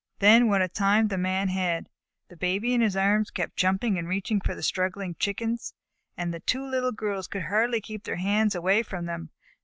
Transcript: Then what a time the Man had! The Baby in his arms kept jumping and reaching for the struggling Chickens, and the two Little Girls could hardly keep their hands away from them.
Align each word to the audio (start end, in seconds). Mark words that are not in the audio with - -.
Then 0.17 0.47
what 0.47 0.63
a 0.63 0.67
time 0.67 1.09
the 1.09 1.17
Man 1.19 1.49
had! 1.49 1.87
The 2.29 2.35
Baby 2.35 2.73
in 2.73 2.81
his 2.81 2.97
arms 2.97 3.29
kept 3.29 3.55
jumping 3.55 3.99
and 3.99 4.07
reaching 4.07 4.41
for 4.41 4.55
the 4.55 4.63
struggling 4.63 5.13
Chickens, 5.19 5.75
and 6.17 6.33
the 6.33 6.39
two 6.39 6.65
Little 6.65 6.91
Girls 6.91 7.27
could 7.27 7.43
hardly 7.43 7.81
keep 7.81 8.05
their 8.05 8.15
hands 8.15 8.55
away 8.55 8.81
from 8.81 9.05
them. 9.05 9.29